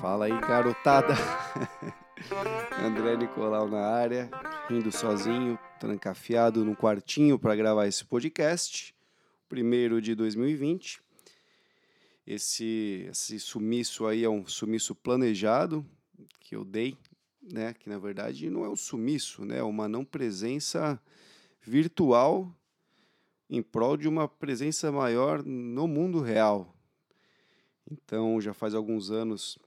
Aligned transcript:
Fala 0.00 0.26
aí, 0.26 0.40
garotada. 0.40 1.14
André 2.80 3.16
Nicolau 3.16 3.68
na 3.68 3.80
área, 3.80 4.30
rindo 4.68 4.92
sozinho, 4.92 5.58
trancafiado 5.80 6.64
num 6.64 6.74
quartinho 6.74 7.38
para 7.38 7.56
gravar 7.56 7.86
esse 7.86 8.04
podcast, 8.04 8.94
primeiro 9.48 10.00
de 10.00 10.14
2020. 10.14 11.00
Esse, 12.26 13.06
esse 13.10 13.40
sumiço 13.40 14.06
aí 14.06 14.22
é 14.22 14.28
um 14.28 14.46
sumiço 14.46 14.94
planejado 14.94 15.84
que 16.40 16.54
eu 16.54 16.64
dei, 16.64 16.96
né? 17.42 17.74
Que 17.74 17.88
na 17.88 17.98
verdade 17.98 18.48
não 18.50 18.64
é 18.64 18.68
um 18.68 18.76
sumiço, 18.76 19.44
né? 19.44 19.58
É 19.58 19.62
uma 19.62 19.88
não 19.88 20.04
presença 20.04 21.00
virtual 21.60 22.54
em 23.48 23.62
prol 23.62 23.96
de 23.96 24.08
uma 24.08 24.28
presença 24.28 24.92
maior 24.92 25.42
no 25.44 25.86
mundo 25.86 26.20
real. 26.20 26.74
Então 27.90 28.40
já 28.40 28.52
faz 28.52 28.74
alguns 28.74 29.10
anos 29.10 29.58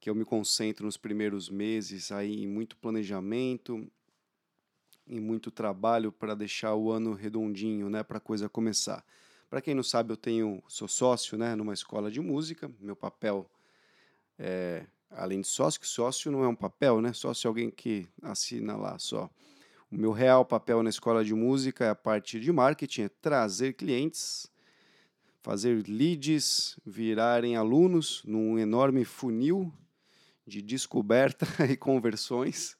que 0.00 0.10
eu 0.10 0.14
me 0.14 0.24
concentro 0.24 0.84
nos 0.84 0.96
primeiros 0.96 1.48
meses 1.48 2.12
aí 2.12 2.42
em 2.42 2.46
muito 2.46 2.76
planejamento, 2.76 3.86
em 5.06 5.20
muito 5.20 5.50
trabalho 5.50 6.10
para 6.10 6.34
deixar 6.34 6.74
o 6.74 6.90
ano 6.90 7.14
redondinho, 7.14 7.88
né, 7.88 8.02
para 8.02 8.18
a 8.18 8.20
coisa 8.20 8.48
começar. 8.48 9.04
Para 9.48 9.60
quem 9.60 9.74
não 9.74 9.82
sabe, 9.82 10.12
eu 10.12 10.16
tenho 10.16 10.62
sou 10.66 10.88
sócio, 10.88 11.38
né, 11.38 11.54
numa 11.54 11.72
escola 11.72 12.10
de 12.10 12.20
música. 12.20 12.70
Meu 12.80 12.96
papel 12.96 13.48
é 14.38 14.86
além 15.10 15.40
de 15.40 15.46
sócio, 15.46 15.80
que 15.80 15.86
sócio 15.86 16.30
não 16.30 16.42
é 16.42 16.48
um 16.48 16.56
papel, 16.56 17.00
né? 17.00 17.12
Sócio 17.12 17.46
é 17.46 17.48
alguém 17.48 17.70
que 17.70 18.06
assina 18.22 18.76
lá 18.76 18.98
só. 18.98 19.30
O 19.94 19.96
meu 19.96 20.10
real 20.10 20.44
papel 20.44 20.82
na 20.82 20.90
escola 20.90 21.24
de 21.24 21.32
música 21.32 21.84
é 21.84 21.88
a 21.88 21.94
parte 21.94 22.40
de 22.40 22.50
marketing, 22.50 23.02
é 23.02 23.08
trazer 23.08 23.74
clientes, 23.74 24.50
fazer 25.40 25.84
leads 25.86 26.76
virarem 26.84 27.54
alunos 27.54 28.20
num 28.24 28.58
enorme 28.58 29.04
funil 29.04 29.72
de 30.44 30.60
descoberta 30.60 31.46
e 31.70 31.76
conversões. 31.76 32.76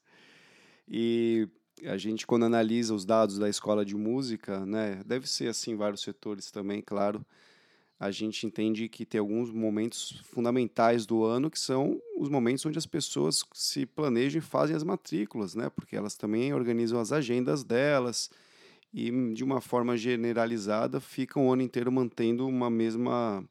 E 0.88 1.48
a 1.84 1.96
gente, 1.96 2.26
quando 2.26 2.46
analisa 2.46 2.92
os 2.92 3.04
dados 3.04 3.38
da 3.38 3.48
escola 3.48 3.84
de 3.84 3.94
música, 3.94 4.66
né, 4.66 5.00
deve 5.06 5.28
ser 5.28 5.46
assim 5.46 5.70
em 5.70 5.76
vários 5.76 6.02
setores 6.02 6.50
também, 6.50 6.82
claro, 6.82 7.24
a 8.04 8.10
gente 8.10 8.46
entende 8.46 8.86
que 8.86 9.06
tem 9.06 9.18
alguns 9.18 9.50
momentos 9.50 10.20
fundamentais 10.24 11.06
do 11.06 11.24
ano 11.24 11.50
que 11.50 11.58
são 11.58 11.98
os 12.18 12.28
momentos 12.28 12.66
onde 12.66 12.76
as 12.76 12.84
pessoas 12.84 13.42
se 13.54 13.86
planejam 13.86 14.40
e 14.40 14.42
fazem 14.42 14.76
as 14.76 14.84
matrículas, 14.84 15.54
né? 15.54 15.70
Porque 15.70 15.96
elas 15.96 16.14
também 16.14 16.52
organizam 16.52 17.00
as 17.00 17.12
agendas 17.12 17.64
delas 17.64 18.30
e, 18.92 19.10
de 19.32 19.42
uma 19.42 19.62
forma 19.62 19.96
generalizada, 19.96 21.00
ficam 21.00 21.48
o 21.48 21.52
ano 21.52 21.62
inteiro 21.62 21.90
mantendo 21.90 22.46
uma 22.46 22.68
mesma 22.68 23.42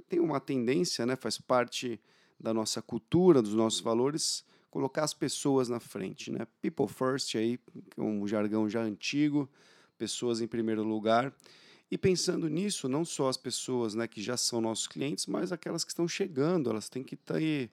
tem 0.07 0.19
uma 0.19 0.39
tendência, 0.39 1.05
né, 1.05 1.15
faz 1.15 1.37
parte 1.37 1.99
da 2.39 2.53
nossa 2.53 2.81
cultura, 2.81 3.41
dos 3.41 3.53
nossos 3.53 3.79
valores, 3.79 4.43
colocar 4.71 5.03
as 5.03 5.13
pessoas 5.13 5.69
na 5.69 5.79
frente, 5.79 6.31
né? 6.31 6.45
People 6.61 6.87
first 6.87 7.35
aí, 7.35 7.59
é 7.95 8.01
um 8.01 8.27
jargão 8.27 8.69
já 8.69 8.81
antigo, 8.81 9.49
pessoas 9.95 10.41
em 10.41 10.47
primeiro 10.47 10.83
lugar. 10.83 11.33
E 11.89 11.97
pensando 11.97 12.49
nisso, 12.49 12.89
não 12.89 13.05
só 13.05 13.29
as 13.29 13.37
pessoas 13.37 13.93
né, 13.93 14.07
que 14.07 14.21
já 14.21 14.35
são 14.35 14.59
nossos 14.59 14.87
clientes, 14.87 15.27
mas 15.27 15.51
aquelas 15.51 15.83
que 15.83 15.91
estão 15.91 16.07
chegando, 16.07 16.69
elas 16.69 16.89
têm 16.89 17.03
que 17.03 17.15
ter, 17.15 17.69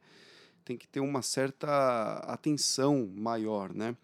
têm 0.65 0.77
que 0.77 0.87
ter 0.87 1.00
uma 1.00 1.22
certa 1.22 2.16
atenção 2.27 3.11
maior, 3.15 3.75
né? 3.75 3.97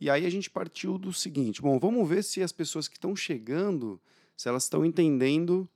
E 0.00 0.10
aí 0.10 0.26
a 0.26 0.30
gente 0.30 0.50
partiu 0.50 0.98
do 0.98 1.12
seguinte: 1.12 1.62
bom, 1.62 1.78
vamos 1.78 2.08
ver 2.08 2.24
se 2.24 2.42
as 2.42 2.50
pessoas 2.52 2.88
que 2.88 2.96
estão 2.96 3.14
chegando, 3.14 4.00
se 4.36 4.48
elas 4.48 4.64
estão 4.64 4.84
entendendo 4.84 5.68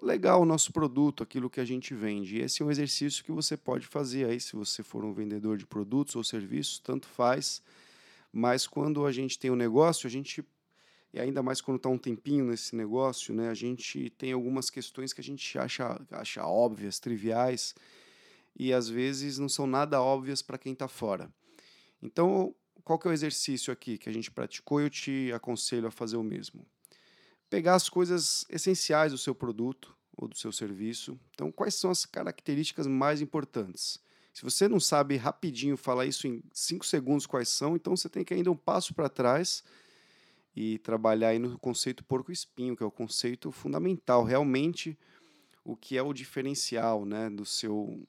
legal 0.00 0.42
o 0.42 0.44
nosso 0.44 0.72
produto, 0.72 1.22
aquilo 1.22 1.50
que 1.50 1.60
a 1.60 1.64
gente 1.64 1.94
vende. 1.94 2.36
E 2.36 2.42
esse 2.42 2.62
é 2.62 2.64
um 2.64 2.70
exercício 2.70 3.24
que 3.24 3.32
você 3.32 3.56
pode 3.56 3.86
fazer 3.86 4.26
aí, 4.26 4.40
se 4.40 4.54
você 4.54 4.82
for 4.82 5.04
um 5.04 5.12
vendedor 5.12 5.56
de 5.56 5.66
produtos 5.66 6.14
ou 6.16 6.22
serviços, 6.22 6.78
tanto 6.78 7.06
faz. 7.08 7.62
Mas 8.32 8.66
quando 8.66 9.06
a 9.06 9.12
gente 9.12 9.38
tem 9.38 9.50
um 9.50 9.56
negócio, 9.56 10.06
a 10.06 10.10
gente 10.10 10.44
e 11.16 11.20
ainda 11.20 11.42
mais 11.42 11.62
quando 11.62 11.78
está 11.78 11.88
um 11.88 11.96
tempinho 11.96 12.44
nesse 12.44 12.76
negócio, 12.76 13.34
né, 13.34 13.48
a 13.48 13.54
gente 13.54 14.10
tem 14.10 14.32
algumas 14.32 14.68
questões 14.68 15.14
que 15.14 15.20
a 15.22 15.24
gente 15.24 15.58
acha, 15.58 15.98
acha 16.10 16.44
óbvias, 16.44 17.00
triviais, 17.00 17.74
e 18.54 18.70
às 18.70 18.86
vezes 18.86 19.38
não 19.38 19.48
são 19.48 19.66
nada 19.66 20.00
óbvias 20.02 20.42
para 20.42 20.58
quem 20.58 20.74
está 20.74 20.86
fora. 20.86 21.32
Então, 22.02 22.54
qual 22.84 22.98
que 22.98 23.08
é 23.08 23.10
o 23.10 23.14
exercício 23.14 23.72
aqui 23.72 23.96
que 23.96 24.10
a 24.10 24.12
gente 24.12 24.30
praticou 24.30 24.78
e 24.78 24.84
eu 24.84 24.90
te 24.90 25.32
aconselho 25.32 25.88
a 25.88 25.90
fazer 25.90 26.18
o 26.18 26.22
mesmo? 26.22 26.66
Pegar 27.48 27.76
as 27.76 27.88
coisas 27.88 28.44
essenciais 28.50 29.12
do 29.12 29.18
seu 29.18 29.34
produto 29.34 29.96
ou 30.14 30.28
do 30.28 30.36
seu 30.36 30.52
serviço. 30.52 31.18
Então, 31.30 31.50
quais 31.50 31.76
são 31.76 31.90
as 31.90 32.04
características 32.04 32.86
mais 32.86 33.22
importantes? 33.22 33.98
Se 34.34 34.42
você 34.42 34.68
não 34.68 34.78
sabe 34.78 35.16
rapidinho 35.16 35.78
falar 35.78 36.04
isso 36.04 36.26
em 36.26 36.42
cinco 36.52 36.84
segundos 36.84 37.24
quais 37.24 37.48
são, 37.48 37.74
então 37.74 37.96
você 37.96 38.06
tem 38.06 38.22
que 38.22 38.34
ainda 38.34 38.50
um 38.50 38.56
passo 38.56 38.92
para 38.92 39.08
trás 39.08 39.64
e 40.56 40.78
trabalhar 40.78 41.28
aí 41.28 41.38
no 41.38 41.58
conceito 41.58 42.02
porco-espinho, 42.02 42.74
que 42.74 42.82
é 42.82 42.86
o 42.86 42.90
conceito 42.90 43.52
fundamental, 43.52 44.24
realmente 44.24 44.98
o 45.62 45.76
que 45.76 45.98
é 45.98 46.02
o 46.02 46.14
diferencial 46.14 47.04
né, 47.04 47.28
do 47.28 47.44
seu 47.44 48.02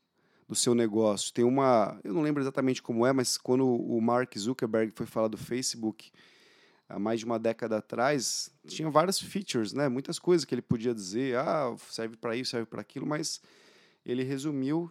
do 0.48 0.56
seu 0.56 0.74
negócio. 0.74 1.34
Tem 1.34 1.44
uma, 1.44 2.00
eu 2.06 2.14
não 2.14 2.22
lembro 2.22 2.42
exatamente 2.42 2.82
como 2.82 3.06
é, 3.06 3.12
mas 3.12 3.38
quando 3.38 3.68
o 3.68 4.00
Mark 4.00 4.34
Zuckerberg 4.38 4.94
foi 4.96 5.06
falar 5.06 5.28
do 5.28 5.36
Facebook 5.36 6.10
há 6.88 6.98
mais 6.98 7.20
de 7.20 7.26
uma 7.26 7.38
década 7.38 7.80
atrás, 7.80 8.50
tinha 8.66 8.90
várias 8.90 9.20
features, 9.20 9.74
né? 9.74 9.90
Muitas 9.90 10.18
coisas 10.18 10.46
que 10.46 10.56
ele 10.56 10.62
podia 10.62 10.96
dizer, 10.96 11.38
ah, 11.38 11.76
serve 11.90 12.16
para 12.16 12.34
isso, 12.34 12.52
serve 12.52 12.66
para 12.66 12.80
aquilo, 12.80 13.06
mas 13.06 13.42
ele 14.06 14.24
resumiu 14.24 14.90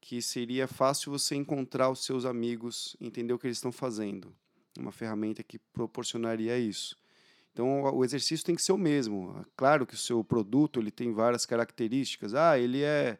que 0.00 0.22
seria 0.22 0.68
fácil 0.68 1.10
você 1.10 1.34
encontrar 1.34 1.90
os 1.90 2.04
seus 2.04 2.24
amigos, 2.24 2.96
entender 3.00 3.32
o 3.32 3.38
que 3.40 3.48
eles 3.48 3.56
estão 3.56 3.72
fazendo. 3.72 4.32
Uma 4.78 4.92
ferramenta 4.92 5.42
que 5.42 5.58
proporcionaria 5.58 6.58
isso. 6.58 6.96
Então 7.52 7.82
o 7.82 8.04
exercício 8.04 8.44
tem 8.44 8.54
que 8.54 8.62
ser 8.62 8.72
o 8.72 8.78
mesmo. 8.78 9.44
Claro 9.56 9.86
que 9.86 9.94
o 9.94 9.98
seu 9.98 10.24
produto 10.24 10.80
ele 10.80 10.90
tem 10.90 11.12
várias 11.12 11.44
características. 11.44 12.34
Ah, 12.34 12.58
ele 12.58 12.82
é 12.82 13.18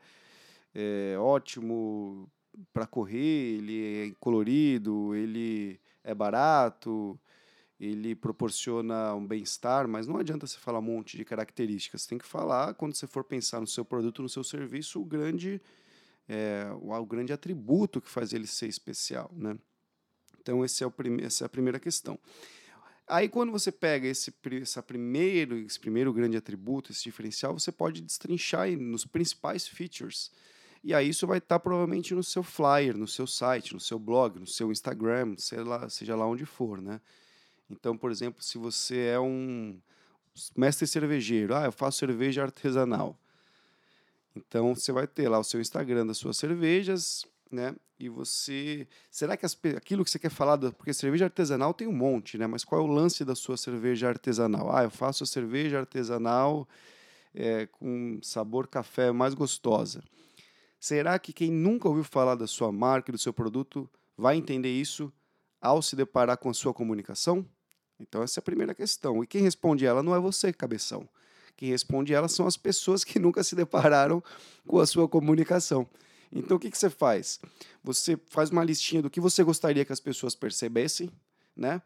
é 0.74 1.16
ótimo 1.18 2.30
para 2.72 2.86
correr, 2.86 3.58
ele 3.58 4.08
é 4.10 4.14
colorido, 4.18 5.14
ele 5.14 5.78
é 6.02 6.14
barato 6.14 7.20
ele 7.82 8.14
proporciona 8.14 9.12
um 9.12 9.26
bem-estar, 9.26 9.88
mas 9.88 10.06
não 10.06 10.16
adianta 10.16 10.46
você 10.46 10.56
falar 10.56 10.78
um 10.78 10.82
monte 10.82 11.16
de 11.16 11.24
características. 11.24 12.06
Tem 12.06 12.16
que 12.16 12.24
falar, 12.24 12.74
quando 12.74 12.94
você 12.94 13.08
for 13.08 13.24
pensar 13.24 13.60
no 13.60 13.66
seu 13.66 13.84
produto, 13.84 14.22
no 14.22 14.28
seu 14.28 14.44
serviço, 14.44 15.00
o 15.00 15.04
grande, 15.04 15.60
é, 16.28 16.70
o, 16.80 17.04
grande 17.04 17.32
atributo 17.32 18.00
que 18.00 18.08
faz 18.08 18.32
ele 18.32 18.46
ser 18.46 18.68
especial. 18.68 19.32
Né? 19.34 19.58
Então, 20.42 20.64
esse 20.64 20.82
é 20.82 20.86
o 20.86 20.92
essa 21.22 21.44
é 21.44 21.46
a 21.46 21.48
primeira 21.48 21.78
questão. 21.78 22.18
Aí, 23.06 23.28
quando 23.28 23.52
você 23.52 23.70
pega 23.70 24.08
esse, 24.08 24.34
essa 24.60 24.82
primeiro, 24.82 25.56
esse 25.58 25.78
primeiro 25.78 26.12
grande 26.12 26.36
atributo, 26.36 26.90
esse 26.90 27.04
diferencial, 27.04 27.56
você 27.56 27.70
pode 27.70 28.00
destrinchar 28.00 28.70
nos 28.72 29.04
principais 29.04 29.66
features. 29.66 30.30
E 30.84 30.92
aí 30.92 31.08
isso 31.08 31.26
vai 31.26 31.38
estar 31.38 31.60
provavelmente 31.60 32.12
no 32.12 32.24
seu 32.24 32.42
flyer, 32.42 32.96
no 32.96 33.06
seu 33.06 33.26
site, 33.26 33.72
no 33.72 33.78
seu 33.78 34.00
blog, 34.00 34.40
no 34.40 34.46
seu 34.46 34.72
Instagram, 34.72 35.36
lá, 35.64 35.88
seja 35.88 36.16
lá 36.16 36.26
onde 36.26 36.44
for, 36.44 36.82
né? 36.82 37.00
Então, 37.70 37.96
por 37.96 38.10
exemplo, 38.10 38.42
se 38.42 38.58
você 38.58 38.98
é 39.06 39.20
um 39.20 39.78
mestre 40.56 40.86
cervejeiro, 40.86 41.54
ah, 41.54 41.64
eu 41.64 41.72
faço 41.72 41.98
cerveja 41.98 42.42
artesanal. 42.42 43.16
Então, 44.34 44.74
você 44.74 44.90
vai 44.90 45.06
ter 45.06 45.28
lá 45.28 45.38
o 45.38 45.44
seu 45.44 45.60
Instagram 45.60 46.06
das 46.06 46.18
suas 46.18 46.36
cervejas, 46.36 47.24
né? 47.52 47.74
E 47.98 48.08
você. 48.08 48.86
Será 49.10 49.36
que 49.36 49.46
as, 49.46 49.56
aquilo 49.76 50.04
que 50.04 50.10
você 50.10 50.18
quer 50.18 50.30
falar. 50.30 50.58
Porque 50.72 50.92
cerveja 50.92 51.26
artesanal 51.26 51.72
tem 51.72 51.86
um 51.86 51.92
monte, 51.92 52.36
né? 52.36 52.46
Mas 52.46 52.64
qual 52.64 52.80
é 52.80 52.84
o 52.84 52.86
lance 52.86 53.24
da 53.24 53.34
sua 53.34 53.56
cerveja 53.56 54.08
artesanal? 54.08 54.74
Ah, 54.74 54.82
eu 54.82 54.90
faço 54.90 55.22
a 55.22 55.26
cerveja 55.26 55.78
artesanal 55.78 56.66
é, 57.34 57.66
com 57.66 58.18
sabor 58.22 58.66
café 58.66 59.12
mais 59.12 59.34
gostosa. 59.34 60.02
Será 60.80 61.18
que 61.18 61.32
quem 61.32 61.50
nunca 61.50 61.88
ouviu 61.88 62.02
falar 62.02 62.34
da 62.34 62.46
sua 62.46 62.72
marca 62.72 63.12
do 63.12 63.18
seu 63.18 63.32
produto 63.32 63.88
vai 64.16 64.36
entender 64.36 64.72
isso 64.72 65.12
ao 65.60 65.80
se 65.80 65.94
deparar 65.94 66.36
com 66.38 66.50
a 66.50 66.54
sua 66.54 66.74
comunicação? 66.74 67.46
Então, 68.00 68.22
essa 68.22 68.40
é 68.40 68.40
a 68.40 68.44
primeira 68.44 68.74
questão. 68.74 69.22
E 69.22 69.26
quem 69.26 69.42
responde 69.42 69.86
ela 69.86 70.02
não 70.02 70.14
é 70.14 70.18
você, 70.18 70.52
cabeção. 70.52 71.08
Quem 71.56 71.68
responde 71.68 72.12
ela 72.12 72.26
são 72.28 72.46
as 72.46 72.56
pessoas 72.56 73.04
que 73.04 73.18
nunca 73.18 73.44
se 73.44 73.54
depararam 73.54 74.22
com 74.66 74.80
a 74.80 74.86
sua 74.86 75.08
comunicação. 75.08 75.88
Então, 76.32 76.56
o 76.56 76.60
que, 76.60 76.70
que 76.70 76.78
você 76.78 76.88
faz? 76.88 77.38
Você 77.84 78.18
faz 78.26 78.50
uma 78.50 78.64
listinha 78.64 79.02
do 79.02 79.10
que 79.10 79.20
você 79.20 79.44
gostaria 79.44 79.84
que 79.84 79.92
as 79.92 80.00
pessoas 80.00 80.34
percebessem, 80.34 81.10
né? 81.54 81.82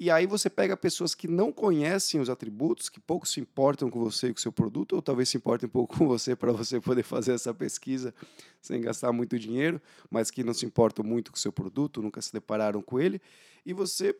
E 0.00 0.10
aí 0.10 0.26
você 0.26 0.48
pega 0.48 0.74
pessoas 0.78 1.14
que 1.14 1.28
não 1.28 1.52
conhecem 1.52 2.18
os 2.18 2.30
atributos, 2.30 2.88
que 2.88 2.98
pouco 2.98 3.28
se 3.28 3.38
importam 3.38 3.90
com 3.90 4.00
você 4.00 4.28
e 4.28 4.32
com 4.32 4.38
o 4.38 4.40
seu 4.40 4.50
produto, 4.50 4.94
ou 4.94 5.02
talvez 5.02 5.28
se 5.28 5.36
importem 5.36 5.66
um 5.66 5.70
pouco 5.70 5.94
com 5.98 6.08
você 6.08 6.34
para 6.34 6.50
você 6.52 6.80
poder 6.80 7.02
fazer 7.02 7.32
essa 7.32 7.52
pesquisa 7.52 8.14
sem 8.62 8.80
gastar 8.80 9.12
muito 9.12 9.38
dinheiro, 9.38 9.78
mas 10.08 10.30
que 10.30 10.42
não 10.42 10.54
se 10.54 10.64
importam 10.64 11.04
muito 11.04 11.30
com 11.30 11.36
o 11.36 11.40
seu 11.40 11.52
produto, 11.52 12.00
nunca 12.00 12.22
se 12.22 12.32
depararam 12.32 12.80
com 12.80 12.98
ele, 12.98 13.20
e 13.66 13.74
você 13.74 14.16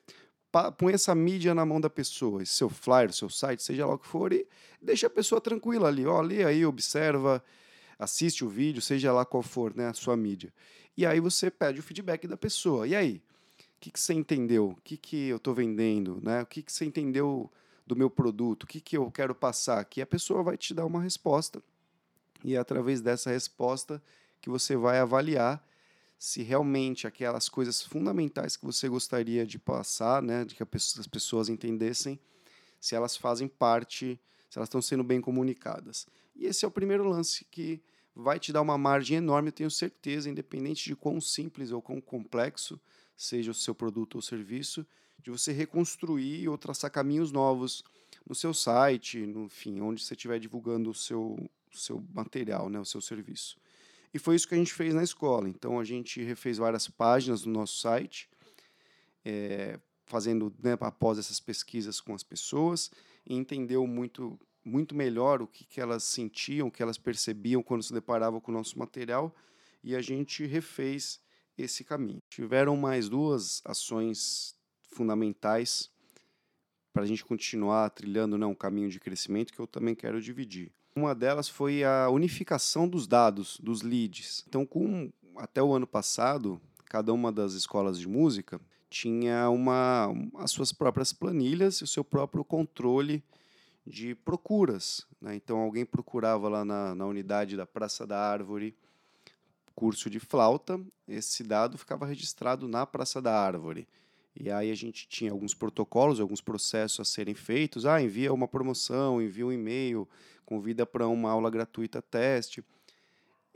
põe 0.76 0.92
essa 0.92 1.14
mídia 1.14 1.54
na 1.54 1.64
mão 1.64 1.80
da 1.80 1.88
pessoa, 1.88 2.44
seu 2.44 2.68
flyer, 2.68 3.10
seu 3.12 3.30
site, 3.30 3.62
seja 3.62 3.86
lá 3.86 3.94
o 3.94 3.98
que 3.98 4.06
for, 4.06 4.34
e 4.34 4.46
deixa 4.82 5.06
a 5.06 5.10
pessoa 5.10 5.40
tranquila 5.40 5.88
ali, 5.88 6.04
ó, 6.04 6.20
aí, 6.22 6.66
observa, 6.66 7.42
assiste 8.00 8.44
o 8.44 8.48
vídeo, 8.48 8.80
seja 8.80 9.12
lá 9.12 9.26
qual 9.26 9.42
for 9.42 9.76
né, 9.76 9.88
a 9.88 9.92
sua 9.92 10.16
mídia. 10.16 10.52
E 10.96 11.04
aí 11.04 11.20
você 11.20 11.50
pede 11.50 11.80
o 11.80 11.82
feedback 11.82 12.26
da 12.26 12.36
pessoa. 12.36 12.88
E 12.88 12.96
aí? 12.96 13.22
O 13.58 13.80
que, 13.80 13.90
que 13.90 14.00
você 14.00 14.14
entendeu? 14.14 14.70
O 14.70 14.80
que, 14.82 14.96
que 14.96 15.28
eu 15.28 15.36
estou 15.36 15.54
vendendo? 15.54 16.18
Né? 16.22 16.42
O 16.42 16.46
que, 16.46 16.62
que 16.62 16.72
você 16.72 16.84
entendeu 16.84 17.50
do 17.86 17.94
meu 17.94 18.10
produto? 18.10 18.64
O 18.64 18.66
que, 18.66 18.80
que 18.80 18.96
eu 18.96 19.10
quero 19.10 19.34
passar 19.34 19.78
aqui? 19.78 20.00
A 20.00 20.06
pessoa 20.06 20.42
vai 20.42 20.56
te 20.56 20.72
dar 20.72 20.86
uma 20.86 21.02
resposta. 21.02 21.62
E 22.42 22.54
é 22.54 22.58
através 22.58 23.00
dessa 23.00 23.30
resposta 23.30 24.02
que 24.40 24.48
você 24.48 24.76
vai 24.76 24.98
avaliar 24.98 25.62
se 26.18 26.42
realmente 26.42 27.06
aquelas 27.06 27.48
coisas 27.48 27.82
fundamentais 27.82 28.56
que 28.56 28.64
você 28.64 28.88
gostaria 28.88 29.46
de 29.46 29.58
passar, 29.58 30.22
né, 30.22 30.44
de 30.44 30.54
que 30.54 30.62
as 30.62 31.06
pessoas 31.06 31.48
entendessem, 31.48 32.18
se 32.78 32.94
elas 32.94 33.16
fazem 33.16 33.48
parte, 33.48 34.20
se 34.48 34.58
elas 34.58 34.68
estão 34.68 34.82
sendo 34.82 35.02
bem 35.02 35.20
comunicadas. 35.20 36.06
E 36.40 36.46
esse 36.46 36.64
é 36.64 36.68
o 36.68 36.70
primeiro 36.70 37.06
lance 37.06 37.44
que 37.44 37.82
vai 38.16 38.40
te 38.40 38.50
dar 38.50 38.62
uma 38.62 38.78
margem 38.78 39.18
enorme, 39.18 39.48
eu 39.48 39.52
tenho 39.52 39.70
certeza, 39.70 40.30
independente 40.30 40.84
de 40.84 40.96
quão 40.96 41.20
simples 41.20 41.70
ou 41.70 41.82
quão 41.82 42.00
complexo 42.00 42.80
seja 43.14 43.50
o 43.50 43.54
seu 43.54 43.74
produto 43.74 44.14
ou 44.14 44.22
serviço, 44.22 44.86
de 45.18 45.30
você 45.30 45.52
reconstruir 45.52 46.48
ou 46.48 46.56
traçar 46.56 46.90
caminhos 46.90 47.30
novos 47.30 47.84
no 48.26 48.34
seu 48.34 48.54
site, 48.54 49.26
no 49.26 49.50
fim, 49.50 49.82
onde 49.82 50.02
você 50.02 50.14
estiver 50.14 50.38
divulgando 50.38 50.88
o 50.88 50.94
seu, 50.94 51.38
seu 51.70 52.02
material, 52.14 52.70
né, 52.70 52.80
o 52.80 52.86
seu 52.86 53.02
serviço. 53.02 53.58
E 54.14 54.18
foi 54.18 54.34
isso 54.34 54.48
que 54.48 54.54
a 54.54 54.58
gente 54.58 54.72
fez 54.72 54.94
na 54.94 55.02
escola. 55.02 55.46
Então 55.46 55.78
a 55.78 55.84
gente 55.84 56.22
refez 56.22 56.56
várias 56.56 56.88
páginas 56.88 57.44
no 57.44 57.52
nosso 57.52 57.78
site, 57.78 58.30
é, 59.22 59.78
fazendo 60.06 60.52
né, 60.62 60.76
após 60.80 61.18
essas 61.18 61.38
pesquisas 61.38 62.00
com 62.00 62.14
as 62.14 62.22
pessoas, 62.22 62.90
e 63.26 63.34
entendeu 63.34 63.86
muito 63.86 64.40
muito 64.64 64.94
melhor 64.94 65.42
o 65.42 65.46
que, 65.46 65.64
que 65.64 65.80
elas 65.80 66.04
sentiam, 66.04 66.68
o 66.68 66.70
que 66.70 66.82
elas 66.82 66.98
percebiam 66.98 67.62
quando 67.62 67.82
se 67.82 67.92
deparavam 67.92 68.40
com 68.40 68.50
o 68.50 68.54
nosso 68.54 68.78
material, 68.78 69.34
e 69.82 69.96
a 69.96 70.00
gente 70.00 70.44
refez 70.44 71.20
esse 71.56 71.84
caminho. 71.84 72.22
Tiveram 72.28 72.76
mais 72.76 73.08
duas 73.08 73.62
ações 73.64 74.54
fundamentais 74.82 75.90
para 76.92 77.02
a 77.04 77.06
gente 77.06 77.24
continuar 77.24 77.90
trilhando 77.90 78.36
né, 78.36 78.46
um 78.46 78.54
caminho 78.54 78.88
de 78.88 78.98
crescimento 78.98 79.52
que 79.52 79.60
eu 79.60 79.66
também 79.66 79.94
quero 79.94 80.20
dividir. 80.20 80.72
Uma 80.94 81.14
delas 81.14 81.48
foi 81.48 81.84
a 81.84 82.10
unificação 82.10 82.88
dos 82.88 83.06
dados, 83.06 83.58
dos 83.62 83.82
leads. 83.82 84.44
Então, 84.48 84.66
com, 84.66 85.10
até 85.36 85.62
o 85.62 85.72
ano 85.72 85.86
passado, 85.86 86.60
cada 86.86 87.12
uma 87.12 87.30
das 87.30 87.52
escolas 87.52 87.98
de 87.98 88.08
música 88.08 88.60
tinha 88.90 89.48
uma, 89.48 90.12
as 90.38 90.50
suas 90.50 90.72
próprias 90.72 91.12
planilhas 91.12 91.76
e 91.76 91.84
o 91.84 91.86
seu 91.86 92.02
próprio 92.02 92.44
controle 92.44 93.22
de 93.90 94.14
procuras. 94.14 95.06
Né? 95.20 95.34
Então, 95.34 95.58
alguém 95.58 95.84
procurava 95.84 96.48
lá 96.48 96.64
na, 96.64 96.94
na 96.94 97.06
unidade 97.06 97.56
da 97.56 97.66
Praça 97.66 98.06
da 98.06 98.18
Árvore 98.18 98.76
curso 99.80 100.10
de 100.10 100.20
flauta, 100.20 100.78
esse 101.08 101.42
dado 101.42 101.78
ficava 101.78 102.04
registrado 102.04 102.68
na 102.68 102.84
Praça 102.84 103.22
da 103.22 103.34
Árvore. 103.34 103.88
E 104.38 104.50
aí 104.50 104.70
a 104.70 104.74
gente 104.74 105.08
tinha 105.08 105.32
alguns 105.32 105.54
protocolos, 105.54 106.20
alguns 106.20 106.42
processos 106.42 107.00
a 107.00 107.04
serem 107.04 107.34
feitos. 107.34 107.86
Ah, 107.86 108.00
envia 108.00 108.30
uma 108.30 108.46
promoção, 108.46 109.22
envia 109.22 109.46
um 109.46 109.50
e-mail, 109.50 110.06
convida 110.44 110.84
para 110.84 111.08
uma 111.08 111.30
aula 111.30 111.48
gratuita 111.48 112.02
teste. 112.02 112.62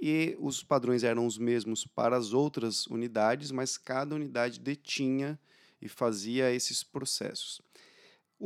E 0.01 0.35
os 0.41 0.63
padrões 0.63 1.05
eram 1.05 1.27
os 1.27 1.37
mesmos 1.37 1.87
para 1.87 2.17
as 2.17 2.33
outras 2.33 2.87
unidades, 2.87 3.51
mas 3.51 3.77
cada 3.77 4.15
unidade 4.15 4.59
detinha 4.59 5.39
e 5.81 5.89
fazia 5.89 6.51
esses 6.53 6.83
processos. 6.83 7.61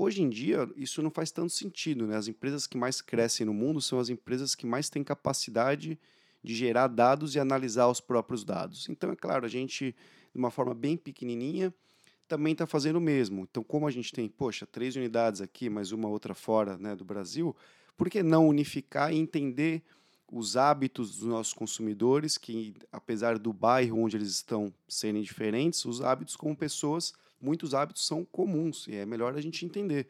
Hoje 0.00 0.22
em 0.22 0.28
dia, 0.28 0.70
isso 0.76 1.02
não 1.02 1.10
faz 1.10 1.32
tanto 1.32 1.52
sentido. 1.52 2.06
Né? 2.06 2.16
As 2.16 2.28
empresas 2.28 2.68
que 2.68 2.78
mais 2.78 3.00
crescem 3.00 3.44
no 3.44 3.52
mundo 3.52 3.80
são 3.80 3.98
as 3.98 4.08
empresas 4.08 4.54
que 4.54 4.64
mais 4.64 4.88
têm 4.88 5.02
capacidade 5.02 5.98
de 6.40 6.54
gerar 6.54 6.86
dados 6.86 7.34
e 7.34 7.40
analisar 7.40 7.88
os 7.88 8.00
próprios 8.00 8.44
dados. 8.44 8.88
Então, 8.88 9.10
é 9.10 9.16
claro, 9.16 9.44
a 9.44 9.48
gente, 9.48 9.96
de 10.32 10.38
uma 10.38 10.52
forma 10.52 10.72
bem 10.72 10.96
pequenininha, 10.96 11.74
também 12.28 12.52
está 12.52 12.64
fazendo 12.64 12.94
o 12.94 13.00
mesmo. 13.00 13.48
Então, 13.50 13.64
como 13.64 13.88
a 13.88 13.90
gente 13.90 14.12
tem, 14.12 14.28
poxa, 14.28 14.64
três 14.64 14.94
unidades 14.94 15.40
aqui, 15.40 15.68
mais 15.68 15.90
uma 15.90 16.08
outra 16.08 16.32
fora 16.32 16.78
né, 16.78 16.94
do 16.94 17.04
Brasil, 17.04 17.56
por 17.96 18.08
que 18.08 18.22
não 18.22 18.46
unificar 18.46 19.12
e 19.12 19.18
entender 19.18 19.82
os 20.30 20.56
hábitos 20.56 21.16
dos 21.16 21.26
nossos 21.26 21.52
consumidores, 21.52 22.38
que 22.38 22.72
apesar 22.92 23.36
do 23.36 23.52
bairro 23.52 23.98
onde 23.98 24.16
eles 24.16 24.30
estão 24.30 24.72
serem 24.86 25.22
diferentes, 25.22 25.84
os 25.84 26.00
hábitos 26.02 26.36
como 26.36 26.56
pessoas, 26.56 27.12
muitos 27.40 27.75
hábitos 27.75 28.07
são 28.07 28.25
comuns 28.25 28.87
e 28.88 28.97
é 28.97 29.07
melhor 29.07 29.35
a 29.37 29.40
gente 29.40 29.64
entender. 29.64 30.07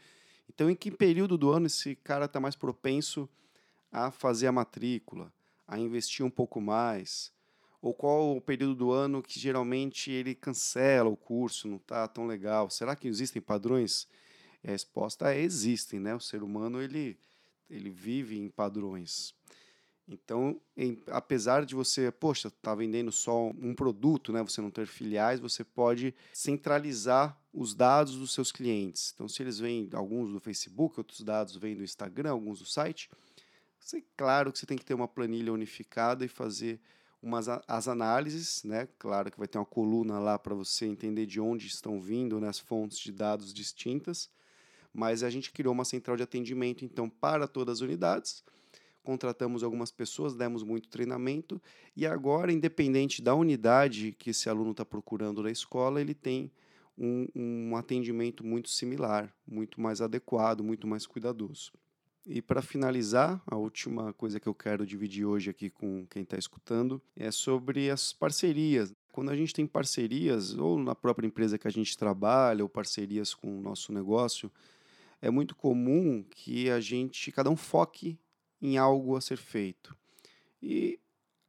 Então, 0.48 0.70
em 0.70 0.74
que 0.74 0.90
período 0.90 1.36
do 1.36 1.50
ano 1.50 1.66
esse 1.66 1.94
cara 1.96 2.24
está 2.24 2.40
mais 2.40 2.56
propenso 2.56 3.28
a 3.92 4.10
fazer 4.10 4.46
a 4.46 4.52
matrícula, 4.52 5.32
a 5.66 5.78
investir 5.78 6.24
um 6.24 6.30
pouco 6.30 6.60
mais? 6.60 7.32
Ou 7.80 7.94
qual 7.94 8.36
o 8.36 8.40
período 8.40 8.74
do 8.74 8.90
ano 8.90 9.22
que 9.22 9.38
geralmente 9.38 10.10
ele 10.10 10.34
cancela 10.34 11.08
o 11.08 11.16
curso, 11.16 11.68
não 11.68 11.76
está 11.76 12.08
tão 12.08 12.26
legal? 12.26 12.68
Será 12.70 12.96
que 12.96 13.06
existem 13.06 13.40
padrões? 13.40 14.08
E 14.64 14.68
a 14.68 14.72
resposta 14.72 15.32
é 15.32 15.40
existem, 15.40 16.00
né? 16.00 16.14
O 16.14 16.20
ser 16.20 16.42
humano 16.42 16.82
ele, 16.82 17.16
ele 17.70 17.90
vive 17.90 18.36
em 18.38 18.48
padrões. 18.48 19.34
Então, 20.08 20.58
em, 20.74 20.98
apesar 21.08 21.66
de 21.66 21.74
você, 21.74 22.10
poxa, 22.10 22.50
tá 22.62 22.74
vendendo 22.74 23.12
só 23.12 23.48
um 23.48 23.74
produto, 23.74 24.32
né? 24.32 24.42
Você 24.42 24.60
não 24.62 24.70
ter 24.70 24.86
filiais, 24.86 25.38
você 25.38 25.62
pode 25.62 26.14
centralizar 26.32 27.38
os 27.52 27.74
dados 27.74 28.16
dos 28.16 28.32
seus 28.32 28.50
clientes. 28.50 29.12
Então, 29.14 29.28
se 29.28 29.42
eles 29.42 29.58
vêm 29.58 29.88
alguns 29.92 30.32
do 30.32 30.40
Facebook, 30.40 30.98
outros 30.98 31.20
dados 31.20 31.56
vêm 31.56 31.76
do 31.76 31.84
Instagram, 31.84 32.30
alguns 32.30 32.60
do 32.60 32.64
site, 32.64 33.10
você, 33.78 34.02
claro 34.16 34.50
que 34.50 34.58
você 34.58 34.66
tem 34.66 34.78
que 34.78 34.84
ter 34.84 34.94
uma 34.94 35.08
planilha 35.08 35.52
unificada 35.52 36.24
e 36.24 36.28
fazer 36.28 36.80
umas 37.22 37.48
as 37.48 37.88
análises, 37.88 38.62
né? 38.64 38.88
Claro 38.98 39.30
que 39.30 39.38
vai 39.38 39.48
ter 39.48 39.58
uma 39.58 39.64
coluna 39.64 40.18
lá 40.18 40.38
para 40.38 40.54
você 40.54 40.86
entender 40.86 41.26
de 41.26 41.40
onde 41.40 41.66
estão 41.66 42.00
vindo 42.00 42.40
né, 42.40 42.48
as 42.48 42.58
fontes 42.58 42.98
de 42.98 43.12
dados 43.12 43.52
distintas, 43.52 44.30
mas 44.92 45.22
a 45.22 45.30
gente 45.30 45.50
criou 45.52 45.72
uma 45.72 45.84
central 45.84 46.16
de 46.16 46.22
atendimento 46.22 46.84
então 46.84 47.08
para 47.08 47.46
todas 47.48 47.78
as 47.78 47.80
unidades. 47.80 48.44
Contratamos 49.08 49.62
algumas 49.62 49.90
pessoas, 49.90 50.36
demos 50.36 50.62
muito 50.62 50.86
treinamento 50.90 51.58
e 51.96 52.06
agora, 52.06 52.52
independente 52.52 53.22
da 53.22 53.34
unidade 53.34 54.14
que 54.18 54.28
esse 54.28 54.50
aluno 54.50 54.72
está 54.72 54.84
procurando 54.84 55.42
na 55.42 55.50
escola, 55.50 55.98
ele 55.98 56.12
tem 56.12 56.52
um, 56.98 57.26
um 57.34 57.74
atendimento 57.74 58.44
muito 58.44 58.68
similar, 58.68 59.34
muito 59.46 59.80
mais 59.80 60.02
adequado, 60.02 60.62
muito 60.62 60.86
mais 60.86 61.06
cuidadoso. 61.06 61.72
E 62.26 62.42
para 62.42 62.60
finalizar, 62.60 63.42
a 63.46 63.56
última 63.56 64.12
coisa 64.12 64.38
que 64.38 64.46
eu 64.46 64.52
quero 64.52 64.84
dividir 64.84 65.24
hoje 65.24 65.48
aqui 65.48 65.70
com 65.70 66.06
quem 66.10 66.22
está 66.22 66.36
escutando 66.36 67.00
é 67.16 67.30
sobre 67.30 67.88
as 67.88 68.12
parcerias. 68.12 68.92
Quando 69.10 69.30
a 69.30 69.36
gente 69.36 69.54
tem 69.54 69.66
parcerias, 69.66 70.52
ou 70.52 70.78
na 70.78 70.94
própria 70.94 71.26
empresa 71.26 71.56
que 71.56 71.66
a 71.66 71.72
gente 71.72 71.96
trabalha, 71.96 72.62
ou 72.62 72.68
parcerias 72.68 73.32
com 73.32 73.58
o 73.58 73.62
nosso 73.62 73.90
negócio, 73.90 74.52
é 75.22 75.30
muito 75.30 75.56
comum 75.56 76.22
que 76.28 76.68
a 76.68 76.78
gente, 76.78 77.32
cada 77.32 77.48
um 77.48 77.56
foque 77.56 78.18
em 78.60 78.76
algo 78.76 79.16
a 79.16 79.20
ser 79.20 79.38
feito. 79.38 79.96
E 80.62 80.98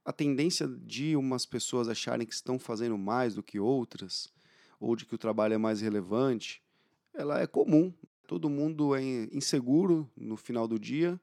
a 0.04 0.12
tendência 0.12 0.66
de 0.66 1.16
umas 1.16 1.44
pessoas 1.44 1.88
acharem 1.88 2.26
que 2.26 2.34
estão 2.34 2.58
fazendo 2.58 2.96
mais 2.96 3.34
do 3.34 3.42
que 3.42 3.58
outras, 3.58 4.32
ou 4.78 4.96
de 4.96 5.04
que 5.04 5.14
o 5.14 5.18
trabalho 5.18 5.54
é 5.54 5.58
mais 5.58 5.80
relevante, 5.80 6.62
ela 7.12 7.40
é 7.40 7.46
comum. 7.46 7.92
Todo 8.26 8.48
mundo 8.48 8.94
é 8.94 9.02
inseguro 9.32 10.08
no 10.16 10.36
final 10.36 10.66
do 10.66 10.78
dia 10.78 11.20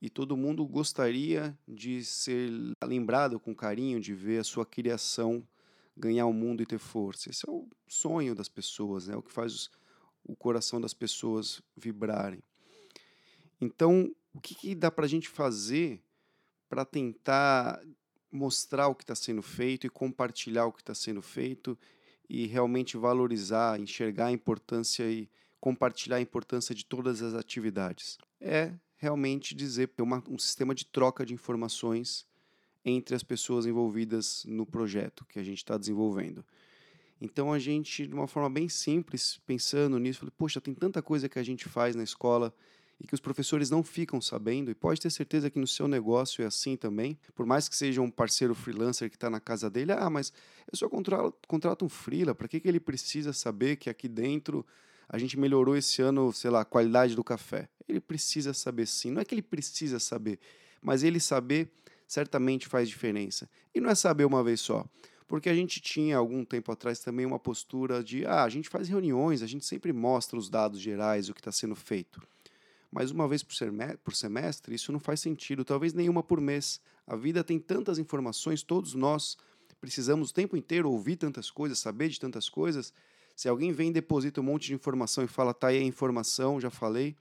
e 0.00 0.10
todo 0.10 0.36
mundo 0.36 0.66
gostaria 0.66 1.56
de 1.66 2.04
ser 2.04 2.50
lembrado 2.84 3.38
com 3.38 3.54
carinho, 3.54 4.00
de 4.00 4.12
ver 4.12 4.38
a 4.38 4.44
sua 4.44 4.66
criação 4.66 5.46
ganhar 5.96 6.26
o 6.26 6.32
mundo 6.32 6.62
e 6.62 6.66
ter 6.66 6.78
força. 6.78 7.30
Esse 7.30 7.48
é 7.48 7.52
o 7.52 7.68
sonho 7.86 8.34
das 8.34 8.48
pessoas, 8.48 9.06
né? 9.06 9.14
é 9.14 9.16
o 9.16 9.22
que 9.22 9.32
faz 9.32 9.70
o 10.24 10.34
coração 10.34 10.80
das 10.80 10.94
pessoas 10.94 11.62
vibrarem. 11.76 12.42
Então, 13.60 14.12
o 14.34 14.40
que, 14.40 14.54
que 14.54 14.74
dá 14.74 14.90
para 14.90 15.04
a 15.04 15.08
gente 15.08 15.28
fazer 15.28 16.02
para 16.68 16.84
tentar 16.84 17.80
mostrar 18.30 18.88
o 18.88 18.94
que 18.94 19.04
está 19.04 19.14
sendo 19.14 19.42
feito 19.42 19.86
e 19.86 19.90
compartilhar 19.90 20.64
o 20.66 20.72
que 20.72 20.80
está 20.80 20.94
sendo 20.94 21.20
feito 21.20 21.78
e 22.28 22.46
realmente 22.46 22.96
valorizar, 22.96 23.78
enxergar 23.78 24.26
a 24.26 24.32
importância 24.32 25.04
e 25.10 25.28
compartilhar 25.60 26.16
a 26.16 26.20
importância 26.20 26.74
de 26.74 26.84
todas 26.84 27.22
as 27.22 27.34
atividades. 27.34 28.16
É 28.40 28.72
realmente 28.96 29.54
dizer 29.54 29.88
ter 29.88 30.02
um 30.02 30.38
sistema 30.38 30.74
de 30.74 30.86
troca 30.86 31.26
de 31.26 31.34
informações 31.34 32.26
entre 32.84 33.14
as 33.14 33.22
pessoas 33.22 33.66
envolvidas 33.66 34.44
no 34.46 34.64
projeto 34.64 35.24
que 35.26 35.38
a 35.38 35.42
gente 35.42 35.58
está 35.58 35.76
desenvolvendo. 35.76 36.44
Então 37.20 37.52
a 37.52 37.58
gente, 37.58 38.06
de 38.06 38.14
uma 38.14 38.26
forma 38.26 38.50
bem 38.50 38.68
simples, 38.68 39.40
pensando 39.46 39.98
nisso, 39.98 40.20
falei, 40.20 40.32
poxa, 40.36 40.60
tem 40.60 40.74
tanta 40.74 41.00
coisa 41.02 41.28
que 41.28 41.38
a 41.38 41.42
gente 41.42 41.68
faz 41.68 41.94
na 41.94 42.02
escola 42.02 42.52
e 43.02 43.06
que 43.06 43.14
os 43.14 43.20
professores 43.20 43.68
não 43.68 43.82
ficam 43.82 44.20
sabendo, 44.20 44.70
e 44.70 44.74
pode 44.76 45.00
ter 45.00 45.10
certeza 45.10 45.50
que 45.50 45.58
no 45.58 45.66
seu 45.66 45.88
negócio 45.88 46.40
é 46.42 46.46
assim 46.46 46.76
também, 46.76 47.18
por 47.34 47.44
mais 47.44 47.68
que 47.68 47.74
seja 47.74 48.00
um 48.00 48.08
parceiro 48.08 48.54
freelancer 48.54 49.10
que 49.10 49.16
está 49.16 49.28
na 49.28 49.40
casa 49.40 49.68
dele, 49.68 49.90
ah, 49.90 50.08
mas 50.08 50.32
eu 50.70 50.78
só 50.78 50.88
contrato, 50.88 51.34
contrato 51.48 51.84
um 51.84 51.88
freela, 51.88 52.32
para 52.32 52.46
que, 52.46 52.60
que 52.60 52.68
ele 52.68 52.78
precisa 52.78 53.32
saber 53.32 53.74
que 53.74 53.90
aqui 53.90 54.06
dentro 54.06 54.64
a 55.08 55.18
gente 55.18 55.36
melhorou 55.36 55.76
esse 55.76 56.00
ano, 56.00 56.32
sei 56.32 56.48
lá, 56.48 56.60
a 56.60 56.64
qualidade 56.64 57.16
do 57.16 57.24
café? 57.24 57.68
Ele 57.88 58.00
precisa 58.00 58.54
saber 58.54 58.86
sim, 58.86 59.10
não 59.10 59.20
é 59.20 59.24
que 59.24 59.34
ele 59.34 59.42
precisa 59.42 59.98
saber, 59.98 60.38
mas 60.80 61.02
ele 61.02 61.18
saber 61.18 61.72
certamente 62.06 62.68
faz 62.68 62.88
diferença. 62.88 63.50
E 63.74 63.80
não 63.80 63.90
é 63.90 63.96
saber 63.96 64.24
uma 64.24 64.44
vez 64.44 64.60
só. 64.60 64.86
Porque 65.26 65.48
a 65.48 65.54
gente 65.54 65.80
tinha 65.80 66.18
algum 66.18 66.44
tempo 66.44 66.70
atrás 66.70 67.00
também 67.00 67.26
uma 67.26 67.38
postura 67.38 68.04
de 68.04 68.24
ah, 68.26 68.44
a 68.44 68.48
gente 68.48 68.68
faz 68.68 68.88
reuniões, 68.88 69.42
a 69.42 69.46
gente 69.46 69.64
sempre 69.64 69.92
mostra 69.92 70.38
os 70.38 70.48
dados 70.48 70.78
gerais, 70.78 71.28
o 71.28 71.34
que 71.34 71.40
está 71.40 71.50
sendo 71.50 71.74
feito 71.74 72.22
mas 72.92 73.10
uma 73.10 73.26
vez 73.26 73.42
por 73.42 74.14
semestre, 74.14 74.74
isso 74.74 74.92
não 74.92 75.00
faz 75.00 75.18
sentido, 75.18 75.64
talvez 75.64 75.94
nenhuma 75.94 76.22
por 76.22 76.38
mês. 76.38 76.78
A 77.06 77.16
vida 77.16 77.42
tem 77.42 77.58
tantas 77.58 77.98
informações, 77.98 78.62
todos 78.62 78.92
nós 78.92 79.38
precisamos 79.80 80.30
o 80.30 80.34
tempo 80.34 80.58
inteiro 80.58 80.90
ouvir 80.90 81.16
tantas 81.16 81.50
coisas, 81.50 81.78
saber 81.78 82.10
de 82.10 82.20
tantas 82.20 82.50
coisas. 82.50 82.92
Se 83.34 83.48
alguém 83.48 83.72
vem 83.72 83.88
e 83.88 83.92
deposita 83.94 84.42
um 84.42 84.44
monte 84.44 84.66
de 84.66 84.74
informação 84.74 85.24
e 85.24 85.26
fala, 85.26 85.54
tá 85.54 85.68
aí 85.68 85.78
a 85.78 85.82
informação, 85.82 86.60
já 86.60 86.68
falei, 86.68 87.16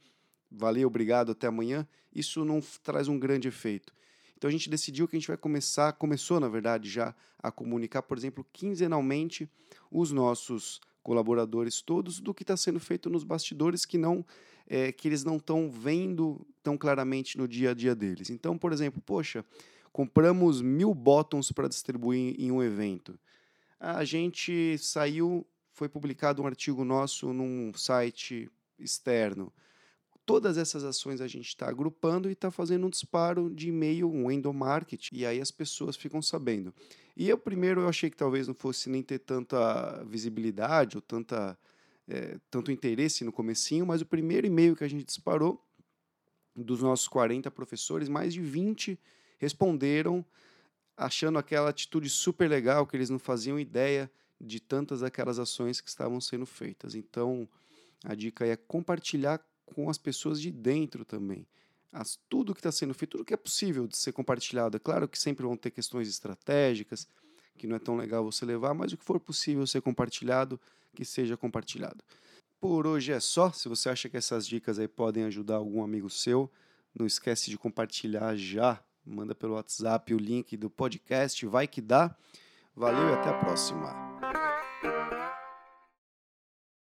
valeu, 0.51 0.87
obrigado, 0.87 1.31
até 1.31 1.47
amanhã, 1.47 1.87
isso 2.13 2.43
não 2.43 2.59
traz 2.83 3.07
um 3.07 3.17
grande 3.17 3.47
efeito. 3.47 3.93
Então 4.35 4.49
a 4.49 4.51
gente 4.51 4.69
decidiu 4.69 5.07
que 5.07 5.15
a 5.15 5.19
gente 5.19 5.29
vai 5.29 5.37
começar, 5.37 5.93
começou 5.93 6.37
na 6.37 6.49
verdade 6.49 6.89
já 6.89 7.15
a 7.41 7.49
comunicar, 7.49 8.01
por 8.01 8.17
exemplo, 8.17 8.45
quinzenalmente 8.51 9.49
os 9.89 10.11
nossos 10.11 10.81
colaboradores 11.03 11.81
todos 11.81 12.19
do 12.19 12.33
que 12.33 12.43
está 12.43 12.55
sendo 12.55 12.79
feito 12.79 13.09
nos 13.09 13.23
bastidores 13.23 13.85
que 13.85 13.97
não 13.97 14.25
é, 14.67 14.91
que 14.91 15.07
eles 15.07 15.23
não 15.23 15.37
estão 15.37 15.69
vendo 15.69 16.45
tão 16.63 16.77
claramente 16.77 17.37
no 17.37 17.47
dia 17.47 17.71
a 17.71 17.73
dia 17.73 17.93
deles. 17.93 18.29
Então, 18.29 18.57
por 18.57 18.71
exemplo, 18.71 19.01
poxa, 19.05 19.43
compramos 19.91 20.61
mil 20.61 20.93
bottoms 20.93 21.51
para 21.51 21.67
distribuir 21.67 22.35
em 22.39 22.51
um 22.51 22.63
evento. 22.63 23.19
A 23.79 24.05
gente 24.05 24.77
saiu, 24.77 25.45
foi 25.73 25.89
publicado 25.89 26.41
um 26.41 26.47
artigo 26.47 26.85
nosso 26.85 27.33
num 27.33 27.73
site 27.73 28.49
externo. 28.79 29.51
Todas 30.25 30.57
essas 30.57 30.83
ações 30.83 31.19
a 31.19 31.27
gente 31.27 31.47
está 31.47 31.67
agrupando 31.67 32.29
e 32.29 32.33
está 32.33 32.51
fazendo 32.51 32.85
um 32.85 32.89
disparo 32.89 33.49
de 33.49 33.69
e-mail, 33.69 34.09
um 34.09 34.31
endomarketing, 34.31 35.15
e 35.15 35.25
aí 35.25 35.41
as 35.41 35.51
pessoas 35.51 35.95
ficam 35.95 36.21
sabendo. 36.21 36.73
E 37.17 37.27
eu 37.27 37.37
primeiro 37.37 37.81
eu 37.81 37.89
achei 37.89 38.09
que 38.09 38.17
talvez 38.17 38.47
não 38.47 38.53
fosse 38.53 38.89
nem 38.89 39.01
ter 39.01 39.19
tanta 39.19 40.03
visibilidade 40.05 40.95
ou 40.95 41.01
tanta 41.01 41.57
é, 42.07 42.37
tanto 42.49 42.71
interesse 42.71 43.23
no 43.23 43.31
comecinho, 43.31 43.85
mas 43.85 44.01
o 44.01 44.05
primeiro 44.05 44.45
e-mail 44.45 44.75
que 44.75 44.83
a 44.83 44.87
gente 44.87 45.05
disparou, 45.05 45.65
dos 46.55 46.81
nossos 46.81 47.07
40 47.07 47.49
professores, 47.51 48.09
mais 48.09 48.33
de 48.33 48.41
20 48.41 48.99
responderam 49.37 50.25
achando 50.97 51.39
aquela 51.39 51.69
atitude 51.69 52.09
super 52.09 52.49
legal, 52.49 52.85
que 52.85 52.95
eles 52.95 53.09
não 53.09 53.17
faziam 53.17 53.59
ideia 53.59 54.11
de 54.39 54.59
tantas 54.59 55.01
aquelas 55.01 55.39
ações 55.39 55.79
que 55.79 55.89
estavam 55.89 56.19
sendo 56.19 56.45
feitas. 56.45 56.95
Então, 56.95 57.47
a 58.03 58.13
dica 58.13 58.45
é 58.45 58.55
compartilhar 58.55 59.39
com 59.73 59.89
as 59.89 59.97
pessoas 59.97 60.39
de 60.41 60.51
dentro 60.51 61.03
também. 61.05 61.45
As, 61.91 62.17
tudo 62.29 62.53
que 62.53 62.59
está 62.59 62.71
sendo 62.71 62.93
feito, 62.93 63.11
tudo 63.11 63.25
que 63.25 63.33
é 63.33 63.37
possível 63.37 63.87
de 63.87 63.97
ser 63.97 64.13
compartilhado. 64.13 64.77
É 64.77 64.79
claro 64.79 65.07
que 65.07 65.19
sempre 65.19 65.45
vão 65.45 65.57
ter 65.57 65.71
questões 65.71 66.07
estratégicas, 66.07 67.07
que 67.57 67.67
não 67.67 67.75
é 67.75 67.79
tão 67.79 67.95
legal 67.95 68.23
você 68.23 68.45
levar, 68.45 68.73
mas 68.73 68.93
o 68.93 68.97
que 68.97 69.03
for 69.03 69.19
possível 69.19 69.67
ser 69.67 69.81
compartilhado, 69.81 70.59
que 70.95 71.03
seja 71.03 71.35
compartilhado. 71.35 72.03
Por 72.59 72.85
hoje 72.85 73.11
é 73.11 73.19
só. 73.19 73.51
Se 73.51 73.67
você 73.67 73.89
acha 73.89 74.07
que 74.07 74.17
essas 74.17 74.47
dicas 74.47 74.79
aí 74.79 74.87
podem 74.87 75.23
ajudar 75.25 75.55
algum 75.55 75.83
amigo 75.83 76.09
seu, 76.09 76.49
não 76.93 77.05
esquece 77.05 77.49
de 77.49 77.57
compartilhar 77.57 78.35
já. 78.35 78.81
Manda 79.05 79.33
pelo 79.33 79.55
WhatsApp 79.55 80.13
o 80.13 80.17
link 80.17 80.55
do 80.55 80.69
podcast, 80.69 81.45
vai 81.45 81.67
que 81.67 81.81
dá. 81.81 82.15
Valeu 82.75 83.09
e 83.09 83.13
até 83.13 83.29
a 83.29 83.33
próxima. 83.33 84.10